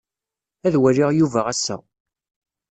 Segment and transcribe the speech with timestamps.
[0.65, 1.77] Ad waliɣ Yuba ass-a.